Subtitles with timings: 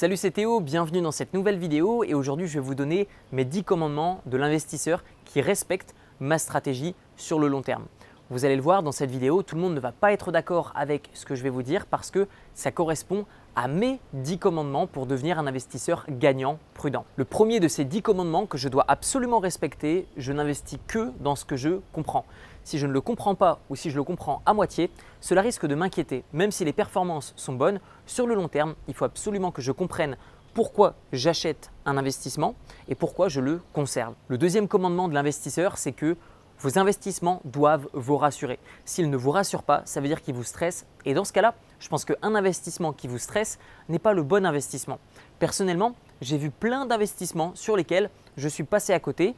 [0.00, 3.44] Salut c'est Théo, bienvenue dans cette nouvelle vidéo et aujourd'hui je vais vous donner mes
[3.44, 7.84] 10 commandements de l'investisseur qui respecte ma stratégie sur le long terme.
[8.30, 10.70] Vous allez le voir dans cette vidéo, tout le monde ne va pas être d'accord
[10.76, 13.26] avec ce que je vais vous dire parce que ça correspond
[13.58, 17.04] à mes 10 commandements pour devenir un investisseur gagnant, prudent.
[17.16, 21.34] Le premier de ces 10 commandements que je dois absolument respecter, je n'investis que dans
[21.34, 22.24] ce que je comprends.
[22.62, 25.66] Si je ne le comprends pas ou si je le comprends à moitié, cela risque
[25.66, 26.22] de m'inquiéter.
[26.32, 29.72] Même si les performances sont bonnes, sur le long terme, il faut absolument que je
[29.72, 30.16] comprenne
[30.54, 32.54] pourquoi j'achète un investissement
[32.86, 34.14] et pourquoi je le conserve.
[34.28, 36.16] Le deuxième commandement de l'investisseur, c'est que
[36.60, 38.58] vos investissements doivent vous rassurer.
[38.84, 40.86] S'ils ne vous rassurent pas, ça veut dire qu'ils vous stressent.
[41.04, 43.58] Et dans ce cas-là, je pense qu'un investissement qui vous stresse
[43.88, 44.98] n'est pas le bon investissement.
[45.38, 49.34] Personnellement, j'ai vu plein d'investissements sur lesquels je suis passé à côté,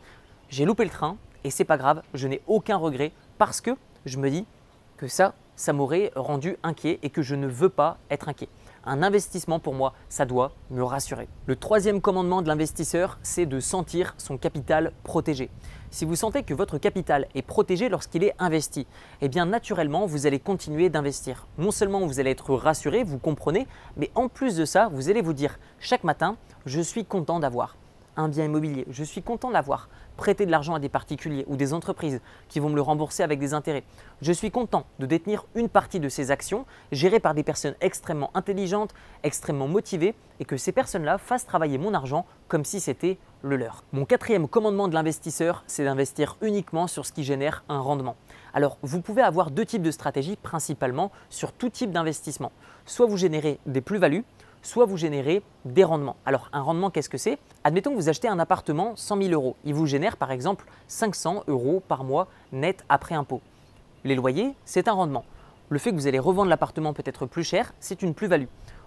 [0.49, 3.73] j'ai loupé le train et c'est pas grave, je n'ai aucun regret parce que
[4.07, 4.47] je me dis
[4.97, 8.49] que ça, ça m'aurait rendu inquiet et que je ne veux pas être inquiet.
[8.85, 11.29] Un investissement pour moi, ça doit me rassurer.
[11.47, 15.51] Le troisième commandement de l'investisseur, c'est de sentir son capital protégé.
[15.91, 18.87] Si vous sentez que votre capital est protégé lorsqu'il est investi,
[19.21, 21.47] eh bien naturellement, vous allez continuer d'investir.
[21.59, 25.21] Non seulement vous allez être rassuré, vous comprenez, mais en plus de ça, vous allez
[25.21, 27.77] vous dire chaque matin, je suis content d'avoir
[28.21, 28.87] un bien immobilier.
[28.91, 32.69] Je suis content d'avoir prêté de l'argent à des particuliers ou des entreprises qui vont
[32.69, 33.85] me le rembourser avec des intérêts.
[34.21, 38.31] Je suis content de détenir une partie de ces actions gérées par des personnes extrêmement
[38.35, 43.57] intelligentes, extrêmement motivées et que ces personnes-là fassent travailler mon argent comme si c'était le
[43.57, 43.85] leur.
[43.93, 48.17] Mon quatrième commandement de l'investisseur, c'est d'investir uniquement sur ce qui génère un rendement.
[48.53, 52.53] Alors, vous pouvez avoir deux types de stratégies principalement sur tout type d'investissement.
[52.85, 54.25] Soit vous générez des plus-values,
[54.63, 56.17] soit vous générez des rendements.
[56.27, 57.39] Alors un rendement, qu'est-ce que c'est?
[57.65, 59.57] Admettons que vous achetez un appartement 100 000 euros.
[59.65, 63.41] Il vous génère par exemple 500 euros par mois net après impôt.
[64.05, 65.25] Les loyers, c'est un rendement.
[65.69, 68.47] Le fait que vous allez revendre l'appartement peut-être plus cher, c'est une plus-value.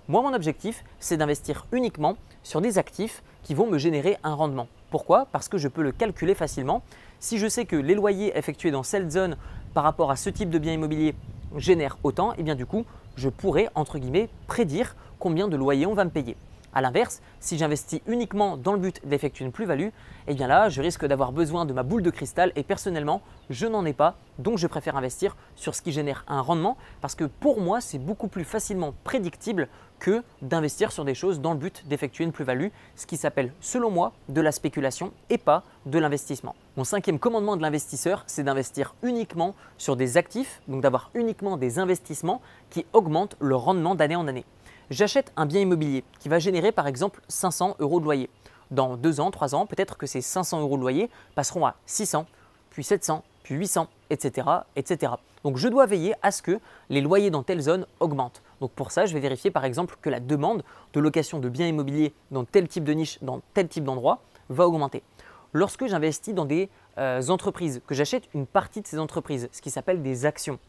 [0.09, 4.67] Moi, mon objectif, c'est d'investir uniquement sur des actifs qui vont me générer un rendement.
[4.91, 5.27] Pourquoi?
[5.31, 6.81] Parce que je peux le calculer facilement.
[7.19, 9.37] Si je sais que les loyers effectués dans cette zone
[9.73, 11.15] par rapport à ce type de bien immobilier
[11.58, 15.86] génèrent autant, et eh bien du coup, je pourrais, entre guillemets, prédire combien de loyer
[15.86, 16.36] on va me payer.
[16.76, 19.89] A l'inverse, si j'investis uniquement dans le but d'effectuer une plus-value,
[20.28, 23.67] eh bien là, je risque d'avoir besoin de ma boule de cristal et personnellement, je
[23.67, 27.26] n'en ai pas, donc je préfère investir sur ce qui génère un rendement parce que
[27.26, 29.67] pour moi, c'est beaucoup plus facilement prédictible
[30.00, 33.92] que d'investir sur des choses dans le but d'effectuer une plus-value, ce qui s'appelle selon
[33.92, 36.55] moi de la spéculation et pas de l'investissement.
[36.76, 41.78] Mon cinquième commandement de l'investisseur, c'est d'investir uniquement sur des actifs, donc d'avoir uniquement des
[41.78, 42.42] investissements
[42.72, 44.45] qui augmentent le rendement d'année en année
[44.93, 48.30] j'achète un bien immobilier qui va générer par exemple 500 euros de loyer.
[48.71, 52.26] Dans 2 ans, 3 ans, peut-être que ces 500 euros de loyer passeront à 600,
[52.70, 55.14] puis 700, puis 800, etc., etc.
[55.43, 56.59] Donc je dois veiller à ce que
[56.89, 58.42] les loyers dans telle zone augmentent.
[58.61, 61.67] Donc pour ça, je vais vérifier par exemple que la demande de location de biens
[61.67, 65.04] immobiliers dans tel type de niche, dans tel type d'endroit, va augmenter.
[65.52, 69.70] Lorsque j'investis dans des euh, entreprises, que j'achète une partie de ces entreprises, ce qui
[69.70, 70.60] s'appelle des actions,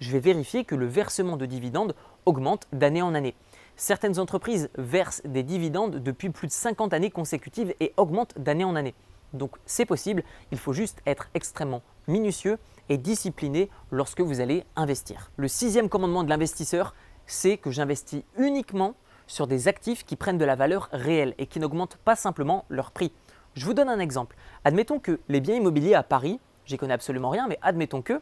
[0.00, 1.94] je vais vérifier que le versement de dividendes
[2.26, 3.34] augmente d'année en année.
[3.76, 8.76] Certaines entreprises versent des dividendes depuis plus de 50 années consécutives et augmentent d'année en
[8.76, 8.94] année.
[9.32, 15.30] Donc c'est possible, il faut juste être extrêmement minutieux et discipliné lorsque vous allez investir.
[15.36, 16.94] Le sixième commandement de l'investisseur,
[17.26, 18.94] c'est que j'investis uniquement
[19.26, 22.90] sur des actifs qui prennent de la valeur réelle et qui n'augmentent pas simplement leur
[22.90, 23.12] prix.
[23.54, 24.36] Je vous donne un exemple.
[24.64, 28.20] Admettons que les biens immobiliers à Paris, j'y connais absolument rien, mais admettons que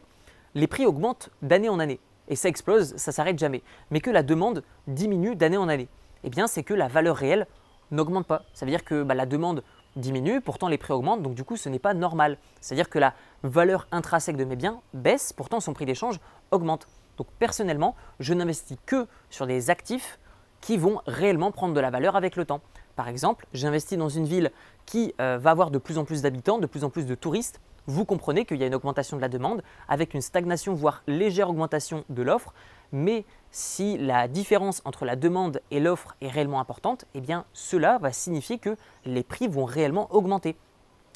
[0.55, 1.99] les prix augmentent d'année en année
[2.31, 3.61] et ça explose, ça s'arrête jamais,
[3.91, 5.89] mais que la demande diminue d'année en année,
[6.23, 7.45] eh bien c'est que la valeur réelle
[7.91, 8.43] n'augmente pas.
[8.53, 9.63] Ça veut dire que bah, la demande
[9.97, 12.37] diminue, pourtant les prix augmentent, donc du coup ce n'est pas normal.
[12.61, 16.21] C'est-à-dire que la valeur intrinsèque de mes biens baisse, pourtant son prix d'échange
[16.51, 16.87] augmente.
[17.17, 20.17] Donc personnellement, je n'investis que sur des actifs
[20.61, 22.61] qui vont réellement prendre de la valeur avec le temps.
[22.95, 24.51] Par exemple, j'investis dans une ville
[24.85, 27.59] qui euh, va avoir de plus en plus d'habitants, de plus en plus de touristes,
[27.87, 31.49] vous comprenez qu'il y a une augmentation de la demande avec une stagnation, voire légère
[31.49, 32.53] augmentation de l'offre.
[32.91, 37.21] Mais si la différence entre la demande et l'offre est réellement importante, eh
[37.53, 40.55] cela va signifier que les prix vont réellement augmenter.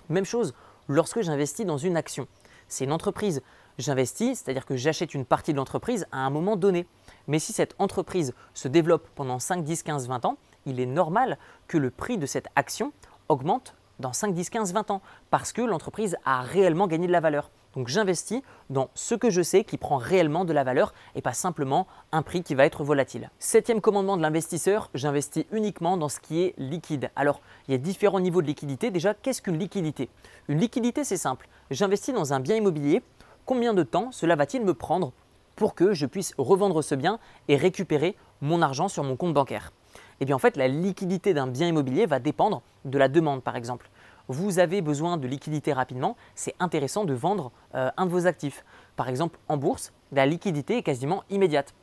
[0.10, 0.54] Même chose
[0.88, 2.28] lorsque j'investis dans une action.
[2.68, 3.42] C'est une entreprise.
[3.78, 6.88] J'investis, c'est-à-dire que j'achète une partie de l'entreprise à un moment donné.
[7.28, 11.38] Mais si cette entreprise se développe pendant 5, 10, 15, 20 ans, il est normal
[11.68, 12.94] que le prix de cette action
[13.28, 17.20] augmente dans 5, 10, 15, 20 ans, parce que l'entreprise a réellement gagné de la
[17.20, 17.50] valeur.
[17.76, 21.34] Donc j'investis dans ce que je sais qui prend réellement de la valeur et pas
[21.34, 23.30] simplement un prix qui va être volatile.
[23.38, 27.12] Septième commandement de l'investisseur, j'investis uniquement dans ce qui est liquide.
[27.18, 28.92] Alors il y a différents niveaux de liquidité.
[28.92, 30.10] Déjà, qu'est-ce qu'une liquidité?
[30.48, 31.50] Une liquidité, c'est simple.
[31.70, 33.04] J'investis dans un bien immobilier.
[33.46, 35.12] Combien de temps cela va-t-il me prendre
[35.58, 37.20] pour que je puisse revendre ce bien
[37.50, 39.74] et récupérer mon argent sur mon compte bancaire?
[40.20, 43.56] Eh bien en fait, la liquidité d'un bien immobilier va dépendre de la demande par
[43.56, 43.90] exemple.
[44.28, 48.66] Vous avez besoin de liquidité rapidement, c'est intéressant de vendre euh, un de vos actifs.
[48.96, 51.76] Par exemple, en bourse, la liquidité est quasiment immédiate.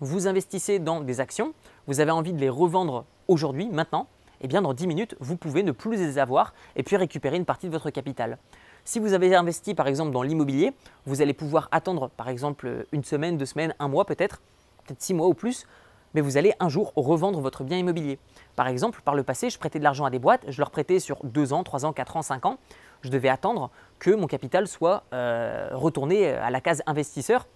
[0.00, 1.52] Vous investissez dans des actions,
[1.86, 4.06] vous avez envie de les revendre aujourd'hui, maintenant,
[4.40, 7.36] et eh bien dans 10 minutes, vous pouvez ne plus les avoir et puis récupérer
[7.36, 8.38] une partie de votre capital.
[8.86, 10.72] Si vous avez investi par exemple dans l'immobilier,
[11.04, 14.40] vous allez pouvoir attendre par exemple une semaine, deux semaines, un mois peut-être,
[14.86, 15.66] peut-être six mois ou plus,
[16.14, 18.18] mais vous allez un jour revendre votre bien immobilier.
[18.56, 20.98] Par exemple, par le passé, je prêtais de l'argent à des boîtes, je leur prêtais
[20.98, 22.58] sur deux ans, trois ans, quatre ans, cinq ans.
[23.02, 27.46] Je devais attendre que mon capital soit euh, retourné à la case investisseur.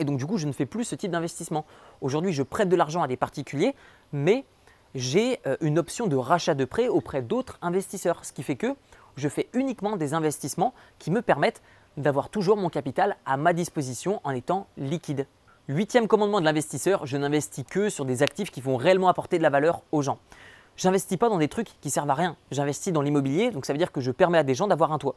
[0.00, 1.64] Et donc du coup, je ne fais plus ce type d'investissement.
[2.00, 3.74] Aujourd'hui, je prête de l'argent à des particuliers,
[4.12, 4.44] mais
[4.94, 8.74] j'ai euh, une option de rachat de prêt auprès d'autres investisseurs, ce qui fait que
[9.16, 11.62] je fais uniquement des investissements qui me permettent
[11.96, 15.26] d'avoir toujours mon capital à ma disposition en étant liquide.
[15.70, 19.42] Huitième commandement de l'investisseur, je n'investis que sur des actifs qui vont réellement apporter de
[19.42, 20.18] la valeur aux gens.
[20.78, 22.36] J'investis pas dans des trucs qui servent à rien.
[22.50, 24.98] J'investis dans l'immobilier, donc ça veut dire que je permets à des gens d'avoir un
[24.98, 25.14] toit.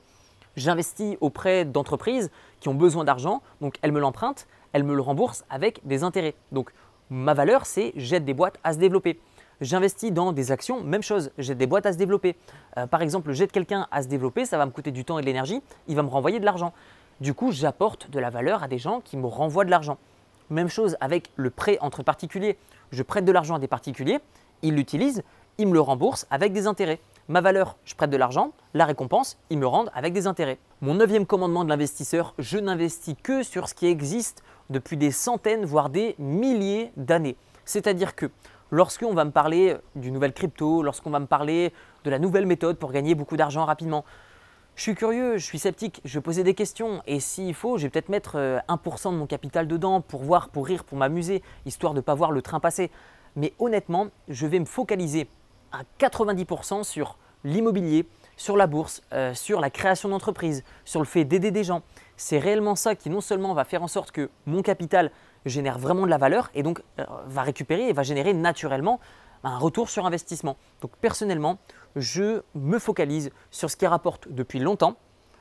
[0.57, 5.45] J'investis auprès d'entreprises qui ont besoin d'argent, donc elles me l'empruntent, elles me le remboursent
[5.49, 6.35] avec des intérêts.
[6.51, 6.73] Donc
[7.09, 9.21] ma valeur, c'est j'aide des boîtes à se développer.
[9.61, 12.35] J'investis dans des actions, même chose, j'aide des boîtes à se développer.
[12.75, 15.21] Euh, par exemple, j'aide quelqu'un à se développer, ça va me coûter du temps et
[15.21, 16.73] de l'énergie, il va me renvoyer de l'argent.
[17.21, 19.97] Du coup, j'apporte de la valeur à des gens qui me renvoient de l'argent.
[20.51, 22.57] Même chose avec le prêt entre particuliers.
[22.91, 24.19] Je prête de l'argent à des particuliers,
[24.61, 25.23] ils l'utilisent,
[25.57, 26.99] ils me le remboursent avec des intérêts.
[27.29, 30.57] Ma valeur, je prête de l'argent, la récompense, ils me rendent avec des intérêts.
[30.81, 35.63] Mon neuvième commandement de l'investisseur, je n'investis que sur ce qui existe depuis des centaines,
[35.63, 37.37] voire des milliers d'années.
[37.63, 38.25] C'est-à-dire que
[38.71, 41.71] lorsqu'on va me parler d'une nouvelle crypto, lorsqu'on va me parler
[42.03, 44.03] de la nouvelle méthode pour gagner beaucoup d'argent rapidement,
[44.75, 47.83] je suis curieux, je suis sceptique, je vais poser des questions et s'il faut, je
[47.83, 51.43] vais peut-être mettre 1% euh, de mon capital dedans pour voir, pour rire, pour m'amuser,
[51.65, 52.89] histoire de ne pas voir le train passer.
[53.35, 55.27] Mais honnêtement, je vais me focaliser
[55.71, 58.07] à 90% sur l'immobilier,
[58.37, 61.81] sur la bourse, euh, sur la création d'entreprises, sur le fait d'aider des gens.
[62.17, 65.11] C'est réellement ça qui non seulement va faire en sorte que mon capital
[65.45, 68.99] génère vraiment de la valeur et donc euh, va récupérer et va générer naturellement
[69.43, 70.57] un retour sur investissement.
[70.81, 71.57] Donc personnellement,
[71.95, 74.95] je me focalise sur ce qui rapporte depuis longtemps,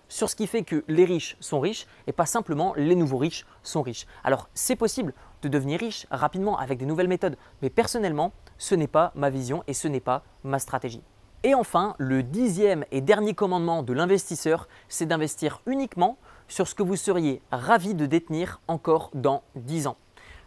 [0.08, 3.46] sur ce qui fait que les riches sont riches et pas simplement les nouveaux riches
[3.62, 4.06] sont riches.
[4.24, 8.88] Alors c'est possible de devenir riche rapidement avec des nouvelles méthodes, mais personnellement, ce n'est
[8.88, 11.02] pas ma vision et ce n'est pas ma stratégie.
[11.42, 16.18] Et enfin, le dixième et dernier commandement de l'investisseur, c'est d'investir uniquement
[16.48, 19.96] sur ce que vous seriez ravi de détenir encore dans 10 ans.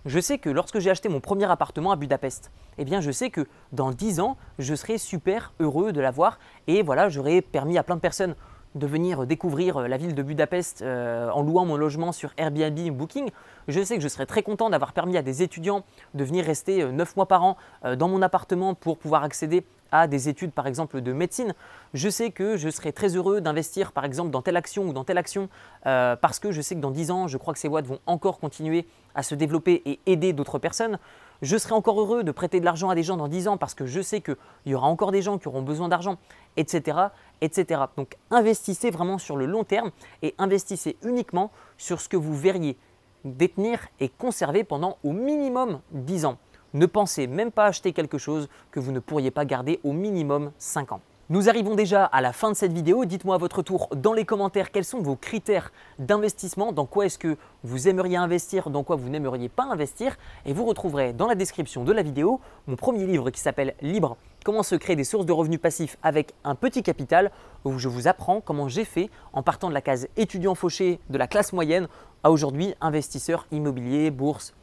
[0.05, 3.29] Je sais que lorsque j'ai acheté mon premier appartement à Budapest, eh bien je sais
[3.29, 7.83] que dans 10 ans, je serai super heureux de l'avoir et voilà, j'aurais permis à
[7.83, 8.35] plein de personnes
[8.75, 12.91] de venir découvrir la ville de Budapest euh, en louant mon logement sur Airbnb ou
[12.91, 13.29] Booking.
[13.67, 15.83] Je sais que je serais très content d'avoir permis à des étudiants
[16.13, 19.63] de venir rester 9 euh, mois par an euh, dans mon appartement pour pouvoir accéder
[19.91, 21.53] à des études par exemple de médecine.
[21.93, 25.03] Je sais que je serais très heureux d'investir par exemple dans telle action ou dans
[25.03, 25.49] telle action
[25.83, 28.39] parce que je sais que dans 10 ans, je crois que ces boîtes vont encore
[28.39, 30.97] continuer à se développer et aider d'autres personnes.
[31.43, 33.73] Je serai encore heureux de prêter de l'argent à des gens dans 10 ans parce
[33.73, 36.15] que je sais qu'il y aura encore des gens qui auront besoin d'argent,
[36.55, 37.07] etc.,
[37.41, 37.81] etc.
[37.97, 39.91] Donc investissez vraiment sur le long terme
[40.21, 42.77] et investissez uniquement sur ce que vous verriez
[43.25, 46.37] détenir et conserver pendant au minimum 10 ans.
[46.73, 50.53] Ne pensez même pas acheter quelque chose que vous ne pourriez pas garder au minimum
[50.59, 51.01] 5 ans.
[51.29, 53.05] Nous arrivons déjà à la fin de cette vidéo.
[53.05, 57.17] Dites-moi à votre tour dans les commentaires quels sont vos critères d'investissement, dans quoi est-ce
[57.17, 60.17] que vous aimeriez investir, dans quoi vous n'aimeriez pas investir.
[60.45, 64.17] Et vous retrouverez dans la description de la vidéo mon premier livre qui s'appelle Libre,
[64.43, 67.31] comment se créer des sources de revenus passifs avec un petit capital,
[67.63, 71.17] où je vous apprends comment j'ai fait en partant de la case étudiant fauché de
[71.17, 71.88] la classe moyenne
[72.24, 74.53] à aujourd'hui investisseur immobilier, bourse,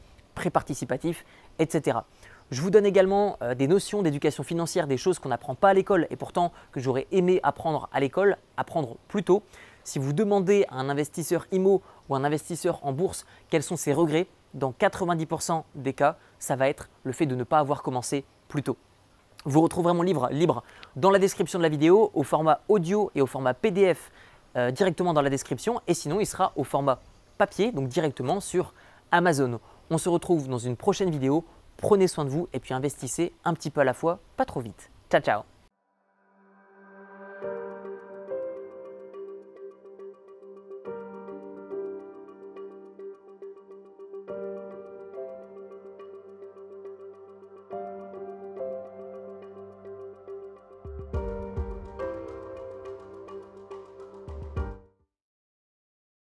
[0.49, 1.27] participatif,
[1.59, 1.99] etc.
[2.51, 5.75] Je vous donne également euh, des notions d'éducation financière, des choses qu'on n'apprend pas à
[5.75, 9.43] l'école et pourtant que j'aurais aimé apprendre à l'école, apprendre plus tôt.
[9.85, 13.93] Si vous demandez à un investisseur IMO ou un investisseur en bourse quels sont ses
[13.93, 18.25] regrets, dans 90% des cas, ça va être le fait de ne pas avoir commencé
[18.49, 18.77] plus tôt.
[19.45, 20.63] Vous retrouverez mon livre libre
[20.97, 24.11] dans la description de la vidéo, au format audio et au format PDF
[24.57, 25.81] euh, directement dans la description.
[25.87, 27.01] Et sinon, il sera au format
[27.39, 28.75] papier, donc directement sur
[29.13, 29.61] Amazon.
[29.91, 31.45] On se retrouve dans une prochaine vidéo
[31.81, 34.61] Prenez soin de vous et puis investissez un petit peu à la fois, pas trop
[34.61, 34.91] vite.
[35.11, 35.60] Ciao ciao